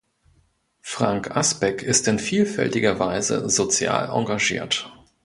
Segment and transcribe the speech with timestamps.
[0.81, 4.91] Frank Asbeck ist in vielfältiger Weise sozial engagiert.